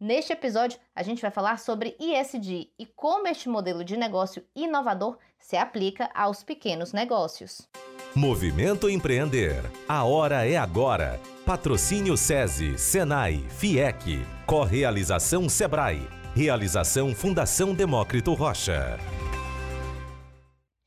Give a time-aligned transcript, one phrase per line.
[0.00, 5.18] Neste episódio, a gente vai falar sobre ISD e como este modelo de negócio inovador
[5.40, 7.68] se aplica aos pequenos negócios.
[8.14, 9.60] Movimento Empreender.
[9.88, 11.18] A hora é agora.
[11.44, 14.24] Patrocínio SESI, Senai, FIEC.
[14.46, 16.08] Correalização Sebrae.
[16.32, 19.00] Realização Fundação Demócrito Rocha.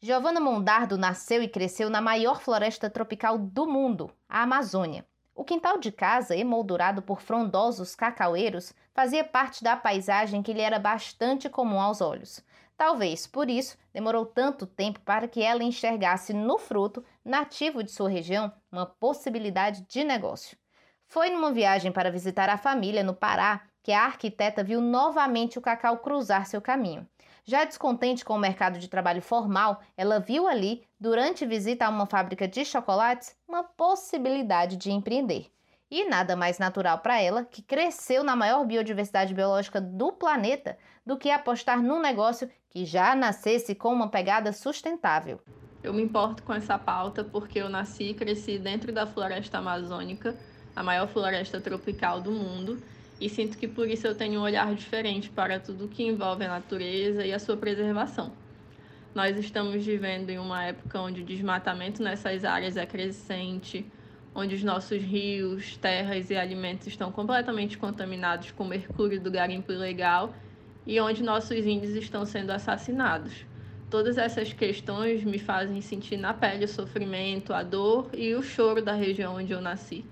[0.01, 5.05] Giovanna Mondardo nasceu e cresceu na maior floresta tropical do mundo, a Amazônia.
[5.33, 10.77] O quintal de casa, emoldurado por frondosos cacaueiros, fazia parte da paisagem que lhe era
[10.77, 12.43] bastante comum aos olhos.
[12.75, 18.09] Talvez por isso demorou tanto tempo para que ela enxergasse no fruto, nativo de sua
[18.09, 20.57] região, uma possibilidade de negócio.
[21.05, 25.61] Foi numa viagem para visitar a família no Pará que a arquiteta viu novamente o
[25.61, 27.07] cacau cruzar seu caminho.
[27.43, 32.05] Já descontente com o mercado de trabalho formal, ela viu ali, durante visita a uma
[32.05, 35.51] fábrica de chocolates, uma possibilidade de empreender.
[35.89, 41.17] E nada mais natural para ela, que cresceu na maior biodiversidade biológica do planeta, do
[41.17, 45.41] que apostar num negócio que já nascesse com uma pegada sustentável.
[45.83, 50.37] Eu me importo com essa pauta porque eu nasci e cresci dentro da floresta amazônica,
[50.75, 52.81] a maior floresta tropical do mundo,
[53.21, 56.49] e sinto que por isso eu tenho um olhar diferente para tudo que envolve a
[56.49, 58.33] natureza e a sua preservação.
[59.13, 63.85] Nós estamos vivendo em uma época onde o desmatamento nessas áreas é crescente,
[64.33, 70.33] onde os nossos rios, terras e alimentos estão completamente contaminados com mercúrio do garimpo ilegal
[70.87, 73.45] e onde nossos índios estão sendo assassinados.
[73.87, 78.81] Todas essas questões me fazem sentir na pele o sofrimento, a dor e o choro
[78.81, 80.03] da região onde eu nasci.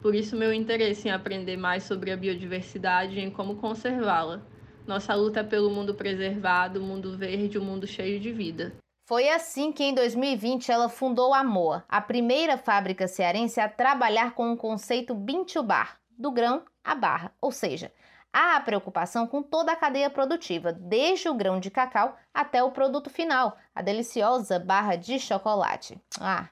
[0.00, 4.42] Por isso, meu interesse em aprender mais sobre a biodiversidade e em como conservá-la.
[4.86, 8.72] Nossa luta é pelo mundo preservado, mundo verde, um mundo cheio de vida.
[9.08, 14.34] Foi assim que em 2020 ela fundou a MOA, a primeira fábrica cearense a trabalhar
[14.34, 17.92] com o conceito Bintubar, do grão à barra, ou seja,
[18.32, 22.72] há a preocupação com toda a cadeia produtiva, desde o grão de cacau até o
[22.72, 26.00] produto final, a deliciosa barra de chocolate.
[26.20, 26.48] Ah,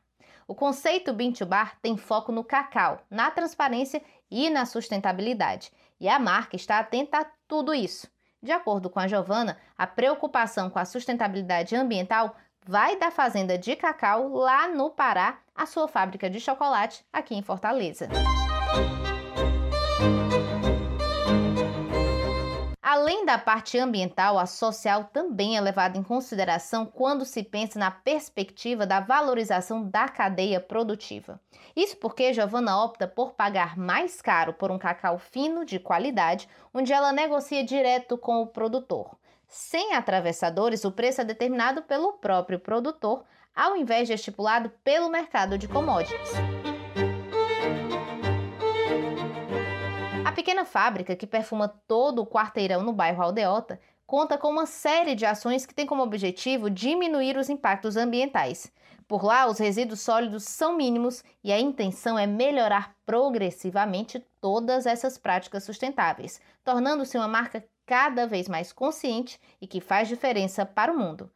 [0.46, 6.08] o conceito Bean to Bar tem foco no cacau, na transparência e na sustentabilidade, e
[6.08, 8.08] a marca está atenta a tudo isso.
[8.42, 13.76] De acordo com a Giovana, a preocupação com a sustentabilidade ambiental vai da fazenda de
[13.76, 18.08] cacau lá no Pará à sua fábrica de chocolate aqui em Fortaleza.
[23.04, 27.90] Além da parte ambiental, a social também é levada em consideração quando se pensa na
[27.90, 31.38] perspectiva da valorização da cadeia produtiva.
[31.76, 36.94] Isso porque Giovanna opta por pagar mais caro por um cacau fino de qualidade, onde
[36.94, 39.14] ela negocia direto com o produtor.
[39.46, 43.22] Sem atravessadores, o preço é determinado pelo próprio produtor,
[43.54, 46.30] ao invés de estipulado pelo mercado de commodities.
[50.54, 55.26] Pequena fábrica que perfuma todo o quarteirão no bairro Aldeota conta com uma série de
[55.26, 58.70] ações que têm como objetivo diminuir os impactos ambientais.
[59.08, 65.18] Por lá, os resíduos sólidos são mínimos e a intenção é melhorar progressivamente todas essas
[65.18, 70.96] práticas sustentáveis, tornando-se uma marca cada vez mais consciente e que faz diferença para o
[70.96, 71.28] mundo.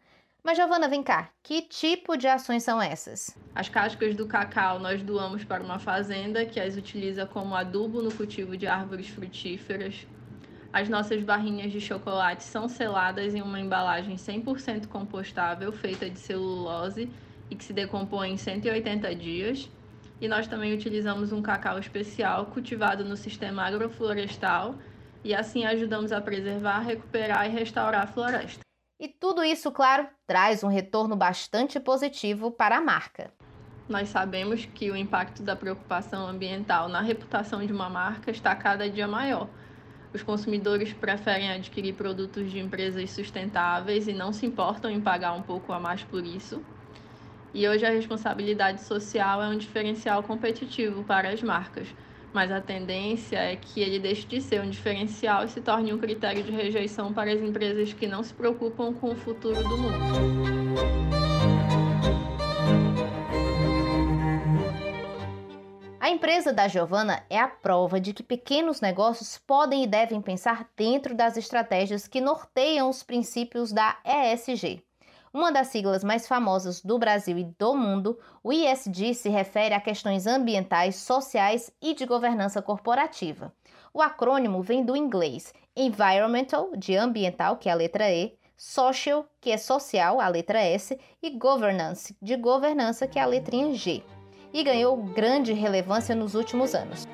[0.43, 3.37] Mas, Giovana, vem cá, que tipo de ações são essas?
[3.55, 8.13] As cascas do cacau nós doamos para uma fazenda que as utiliza como adubo no
[8.13, 10.07] cultivo de árvores frutíferas.
[10.73, 17.11] As nossas barrinhas de chocolate são seladas em uma embalagem 100% compostável, feita de celulose
[17.51, 19.69] e que se decompõe em 180 dias.
[20.21, 24.77] E nós também utilizamos um cacau especial cultivado no sistema agroflorestal
[25.25, 28.68] e assim ajudamos a preservar, recuperar e restaurar a floresta.
[29.01, 33.33] E tudo isso, claro, traz um retorno bastante positivo para a marca.
[33.89, 38.91] Nós sabemos que o impacto da preocupação ambiental na reputação de uma marca está cada
[38.91, 39.49] dia maior.
[40.13, 45.43] Os consumidores preferem adquirir produtos de empresas sustentáveis e não se importam em pagar um
[45.43, 46.61] pouco a mais por isso.
[47.55, 51.87] E hoje a responsabilidade social é um diferencial competitivo para as marcas
[52.33, 55.99] mas a tendência é que ele deixe de ser um diferencial e se torne um
[55.99, 61.09] critério de rejeição para as empresas que não se preocupam com o futuro do mundo.
[66.01, 70.67] A empresa da Giovana é a prova de que pequenos negócios podem e devem pensar
[70.75, 74.88] dentro das estratégias que norteiam os princípios da ESG.
[75.39, 79.81] Uma das siglas mais famosas do Brasil e do mundo, o ISD se refere a
[79.81, 83.53] questões ambientais, sociais e de governança corporativa.
[83.95, 89.53] O acrônimo vem do inglês Environmental, de ambiental, que é a letra E, Social, que
[89.53, 94.03] é social, a letra S, e Governance, de governança, que é a letrinha G.
[94.53, 97.07] E ganhou grande relevância nos últimos anos.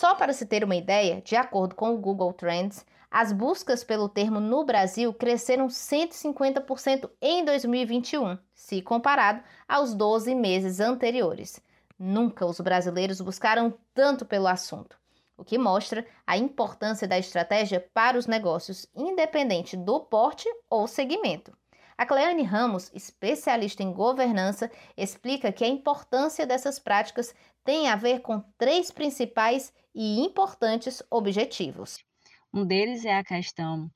[0.00, 4.08] Só para se ter uma ideia, de acordo com o Google Trends, as buscas pelo
[4.08, 11.60] termo no Brasil cresceram 150% em 2021, se comparado aos 12 meses anteriores.
[11.96, 14.98] Nunca os brasileiros buscaram tanto pelo assunto,
[15.36, 21.56] o que mostra a importância da estratégia para os negócios, independente do porte ou segmento.
[21.96, 27.32] A Cleane Ramos, especialista em governança, explica que a importância dessas práticas
[27.62, 32.04] tem a ver com três principais e importantes objetivos.
[32.52, 33.90] Um deles é a questão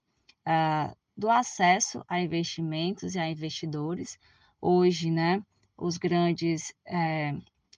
[0.46, 4.18] uh, do acesso a investimentos e a investidores.
[4.60, 5.42] Hoje, né,
[5.76, 7.34] os grandes, é,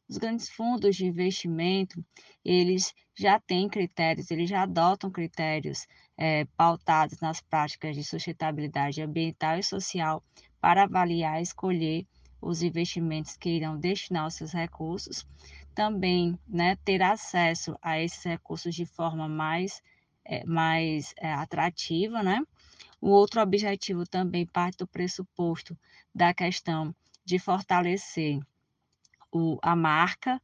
[0.08, 2.04] os grandes fundos de investimento,
[2.44, 5.86] eles já têm critérios, eles já adotam critérios
[6.16, 10.22] é, pautados nas práticas de sustentabilidade ambiental e social
[10.60, 12.06] para avaliar e escolher
[12.40, 15.26] os investimentos que irão destinar os seus recursos
[15.74, 19.82] também né, ter acesso a esses recursos de forma mais,
[20.24, 22.22] é, mais é, atrativa.
[22.22, 22.42] Né?
[23.00, 25.76] O outro objetivo também parte do pressuposto
[26.14, 26.94] da questão
[27.24, 28.40] de fortalecer
[29.32, 30.40] o, a marca,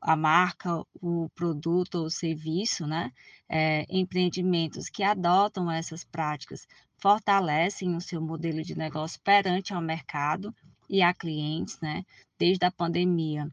[0.00, 3.12] a marca, o produto ou serviço, né?
[3.48, 10.54] É, empreendimentos que adotam essas práticas fortalecem o seu modelo de negócio perante ao mercado
[10.88, 12.04] e a clientes, né?
[12.38, 13.50] Desde a pandemia,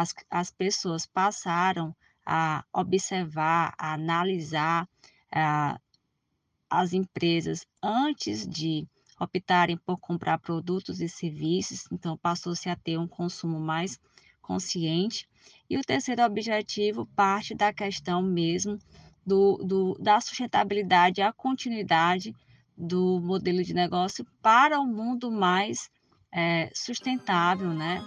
[0.00, 1.94] as, as pessoas passaram
[2.24, 4.88] a observar, a analisar
[5.32, 5.80] a,
[6.68, 8.86] as empresas antes de
[9.18, 13.98] optarem por comprar produtos e serviços, então passou-se a ter um consumo mais
[14.42, 15.26] consciente.
[15.70, 18.78] E o terceiro objetivo parte da questão mesmo
[19.24, 22.34] do, do, da sustentabilidade, a continuidade
[22.76, 25.90] do modelo de negócio para um mundo mais
[26.30, 28.04] é, sustentável, né?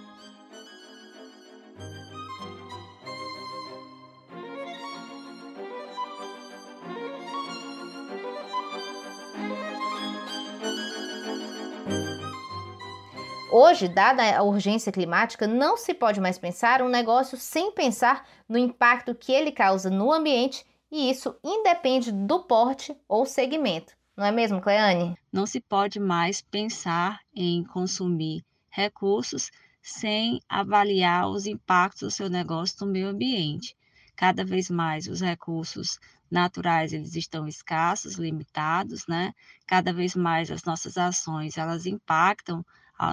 [13.52, 18.60] Hoje, dada a urgência climática, não se pode mais pensar um negócio sem pensar no
[18.60, 23.94] impacto que ele causa no ambiente e isso independe do porte ou segmento.
[24.16, 25.18] Não é mesmo, Cleane?
[25.34, 29.50] Não se pode mais pensar em consumir recursos
[29.82, 33.76] sem avaliar os impactos do seu negócio no meio ambiente.
[34.16, 36.00] Cada vez mais os recursos
[36.30, 39.34] naturais eles estão escassos, limitados, né?
[39.66, 42.64] Cada vez mais as nossas ações elas impactam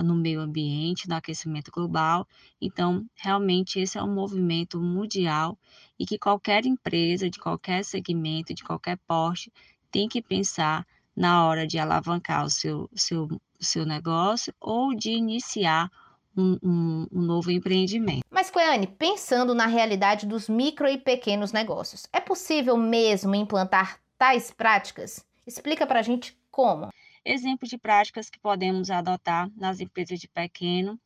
[0.04, 2.26] no meio ambiente, no aquecimento global.
[2.60, 5.58] Então, realmente, esse é um movimento mundial
[5.98, 9.52] e que qualquer empresa, de qualquer segmento, de qualquer porte,
[9.90, 13.28] tem que pensar na hora de alavancar o seu, seu,
[13.58, 15.90] seu negócio ou de iniciar
[16.36, 18.24] um, um, um, novo empreendimento.
[18.30, 24.50] Mas, Cleane, pensando na realidade dos micro e pequenos negócios, é possível mesmo implantar tais
[24.50, 25.24] práticas?
[25.46, 26.90] Explica para a gente como.
[27.28, 30.96] Exemplos de práticas que podemos adotar nas empresas de pequeno,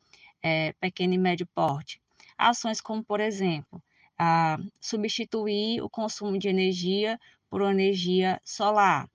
[0.42, 1.98] é, pequeno e médio porte.
[2.36, 3.82] Ações como, por exemplo,
[4.18, 9.08] a substituir o consumo de energia por energia solar.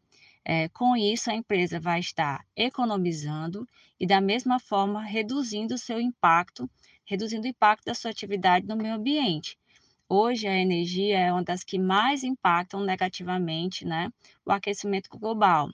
[0.44, 3.68] É, com isso, a empresa vai estar economizando
[4.00, 6.68] e, da mesma forma, reduzindo o seu impacto,
[7.06, 9.60] reduzindo o impacto da sua atividade no meio ambiente.
[10.10, 14.12] Hoje, a energia é uma das que mais impactam negativamente né,
[14.44, 15.70] o aquecimento global.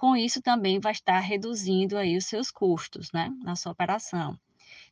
[0.00, 4.34] Com isso, também vai estar reduzindo aí os seus custos, né, na sua operação.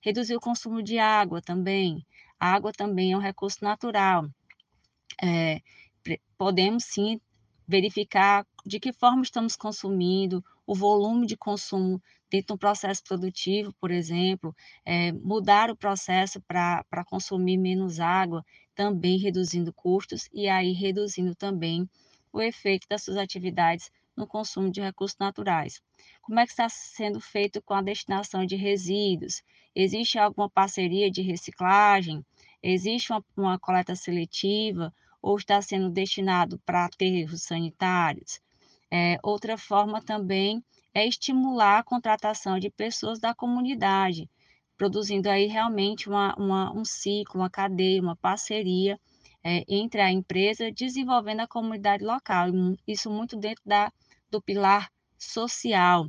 [0.03, 2.05] Reduzir o consumo de água também.
[2.39, 4.29] A água também é um recurso natural.
[5.23, 5.63] É,
[6.37, 7.19] podemos sim
[7.67, 13.91] verificar de que forma estamos consumindo, o volume de consumo dentro do processo produtivo, por
[13.91, 21.35] exemplo, é, mudar o processo para consumir menos água, também reduzindo custos e aí reduzindo
[21.35, 21.89] também
[22.31, 25.81] o efeito das suas atividades no consumo de recursos naturais.
[26.21, 29.43] Como é que está sendo feito com a destinação de resíduos?
[29.75, 32.25] Existe alguma parceria de reciclagem?
[32.63, 34.93] Existe uma, uma coleta seletiva?
[35.23, 38.41] Ou está sendo destinado para aterros sanitários?
[38.91, 40.63] É, outra forma também
[40.95, 44.29] é estimular a contratação de pessoas da comunidade,
[44.77, 48.99] produzindo aí realmente uma, uma, um ciclo, uma cadeia, uma parceria
[49.45, 52.49] é, entre a empresa, desenvolvendo a comunidade local.
[52.87, 53.93] Isso muito dentro da,
[54.31, 56.09] do pilar social.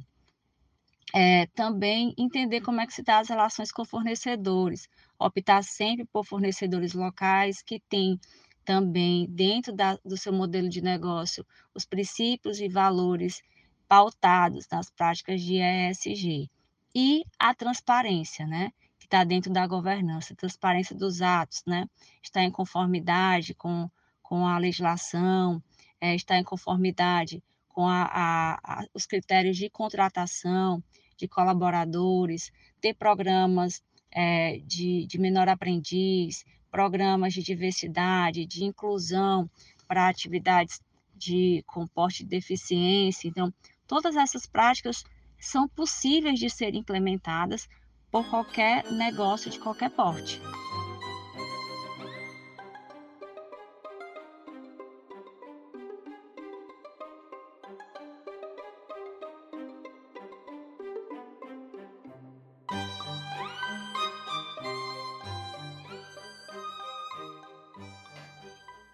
[1.14, 6.24] É, também entender como é que se dá as relações com fornecedores, optar sempre por
[6.24, 8.20] fornecedores locais que têm
[8.64, 13.42] também dentro da, do seu modelo de negócio os princípios e valores
[13.88, 16.48] pautados nas práticas de ESG
[16.94, 18.72] e a transparência, né?
[19.00, 21.88] Que está dentro da governança, transparência dos atos, né?
[22.22, 23.90] Está em conformidade com,
[24.22, 25.60] com a legislação,
[26.00, 27.42] é, está em conformidade
[27.80, 30.84] com a, a, a, os critérios de contratação
[31.16, 33.82] de colaboradores, ter programas
[34.12, 39.50] é, de, de menor aprendiz, programas de diversidade, de inclusão
[39.88, 40.82] para atividades
[41.16, 43.30] de comporte de deficiência.
[43.30, 43.50] Então,
[43.88, 45.06] todas essas práticas
[45.40, 47.66] são possíveis de serem implementadas
[48.12, 50.42] por qualquer negócio de qualquer porte.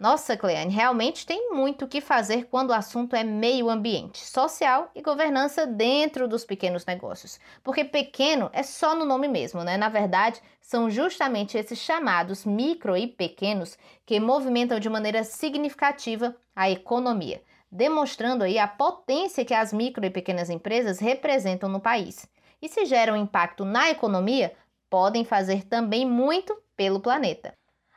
[0.05, 4.91] Nossa, Cleane, realmente tem muito o que fazer quando o assunto é meio ambiente, social
[4.93, 7.39] e governança dentro dos pequenos negócios.
[7.63, 9.77] Porque pequeno é só no nome mesmo, né?
[9.77, 16.69] Na verdade, são justamente esses chamados micro e pequenos que movimentam de maneira significativa a
[16.69, 22.27] economia, demonstrando aí a potência que as micro e pequenas empresas representam no país.
[22.61, 24.53] E se geram impacto na economia,
[24.87, 27.55] podem fazer também muito pelo planeta.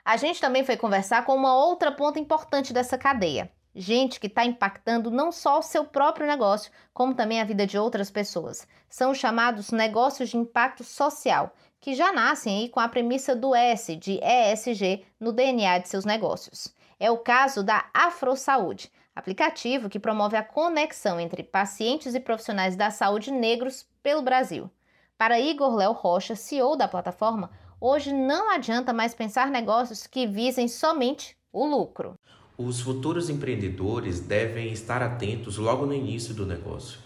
[0.08, 3.52] A gente também foi conversar com uma outra ponta importante dessa cadeia.
[3.74, 7.76] Gente que está impactando não só o seu próprio negócio, como também a vida de
[7.76, 8.66] outras pessoas.
[8.88, 13.94] São chamados negócios de impacto social, que já nascem aí com a premissa do S
[13.96, 16.74] de ESG no DNA de seus negócios.
[16.98, 22.90] É o caso da AfroSaúde, aplicativo que promove a conexão entre pacientes e profissionais da
[22.90, 24.70] saúde negros pelo Brasil.
[25.18, 30.66] Para Igor Léo Rocha, CEO da plataforma, Hoje não adianta mais pensar negócios que visem
[30.66, 32.14] somente o lucro.
[32.56, 36.98] Os futuros empreendedores devem estar atentos logo no início do negócio.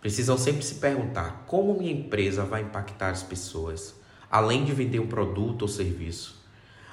[0.00, 3.94] Precisam sempre se perguntar como minha empresa vai impactar as pessoas,
[4.30, 6.42] além de vender um produto ou serviço.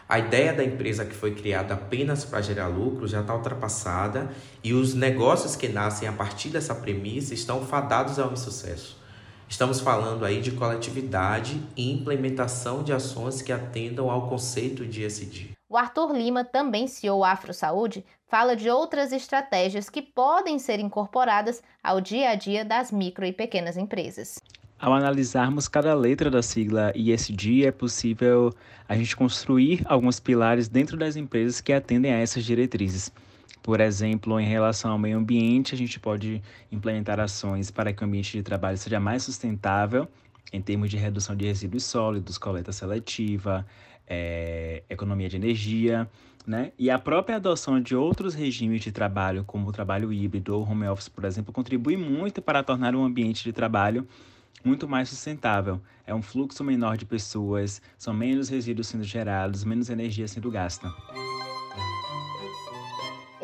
[0.10, 4.30] A ideia da empresa que foi criada apenas para gerar lucro já está ultrapassada
[4.62, 9.01] e os negócios que nascem a partir dessa premissa estão fadados ao insucesso.
[9.52, 15.52] Estamos falando aí de coletividade e implementação de ações que atendam ao conceito de ESG.
[15.70, 21.62] O Arthur Lima, também CEO Afro Saúde, fala de outras estratégias que podem ser incorporadas
[21.84, 24.40] ao dia a dia das micro e pequenas empresas.
[24.80, 28.54] Ao analisarmos cada letra da sigla ESG, é possível
[28.88, 33.12] a gente construir alguns pilares dentro das empresas que atendem a essas diretrizes.
[33.64, 36.42] Por exemplo, em relação ao meio ambiente, a gente pode
[36.72, 40.08] implementar ações para que o ambiente de trabalho seja mais sustentável,
[40.52, 43.66] em termos de redução de resíduos sólidos, coleta seletiva,
[44.08, 46.10] é, economia de energia,
[46.46, 46.72] né?
[46.78, 50.88] E a própria adoção de outros regimes de trabalho, como o trabalho híbrido ou home
[50.88, 54.08] office, por exemplo, contribui muito para tornar um ambiente de trabalho
[54.64, 55.80] muito mais sustentável.
[56.06, 60.92] É um fluxo menor de pessoas, são menos resíduos sendo gerados, menos energia sendo gasta.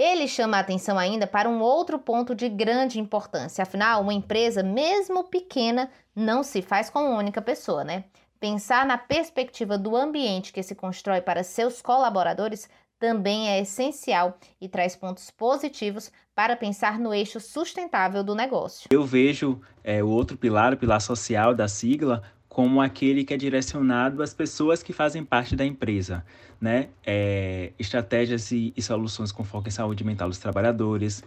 [0.09, 3.63] Ele chama a atenção ainda para um outro ponto de grande importância.
[3.63, 8.05] Afinal, uma empresa, mesmo pequena, não se faz com uma única pessoa, né?
[8.39, 14.69] Pensar na perspectiva do ambiente que se constrói para seus colaboradores também é essencial e
[14.69, 18.87] traz pontos positivos para pensar no eixo sustentável do negócio.
[18.89, 22.23] Eu vejo é, o outro pilar, o pilar social da sigla,
[22.57, 26.25] como aquele que é direcionado às pessoas que fazem parte da empresa,
[26.59, 26.89] né?
[27.05, 31.23] É, estratégias e, e, soluções com foco em saúde mental dos trabalhadores,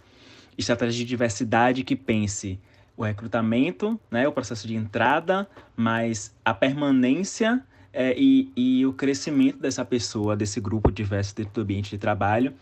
[0.57, 2.59] estratégia de diversidade que pense
[2.97, 9.57] o recrutamento, né, o processo de entrada, mas a permanência é, e, e o crescimento
[9.57, 12.53] dessa pessoa, desse grupo diverso dentro do ambiente de trabalho,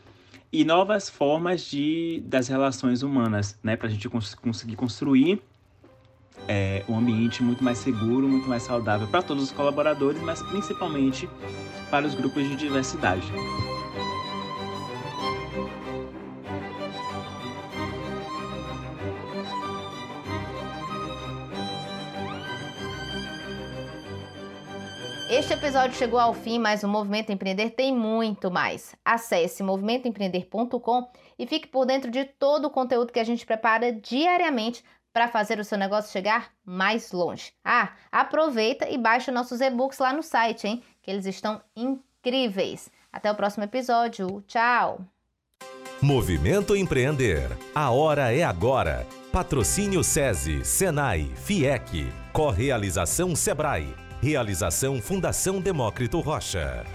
[0.54, 5.42] e novas formas de, das relações humanas, né, para a gente cons conseguir construir
[6.48, 11.30] é, um ambiente muito mais seguro, muito mais saudável para todos os colaboradores, mas principalmente
[11.90, 13.32] para os grupos de diversidade.
[25.32, 28.96] Este episódio chegou ao fim, mas o Movimento Empreender tem muito mais.
[29.06, 31.08] Acesse movimentoempreender.com
[31.38, 35.60] e fique por dentro de todo o conteúdo que a gente prepara diariamente para fazer
[35.60, 37.54] o seu negócio chegar mais longe.
[37.64, 40.84] Ah, aproveita e baixa nossos e-books lá no site, hein?
[41.02, 42.90] Que eles estão incríveis.
[43.12, 44.44] Até o próximo episódio.
[44.48, 45.02] Tchau!
[46.02, 47.50] Movimento Empreender.
[47.76, 49.06] A hora é agora.
[49.32, 52.12] Patrocínio SESI, Senai, FIEC.
[52.32, 53.94] Correalização Sebrae.
[54.22, 56.86] Realização Fundação Demócrito Rocha.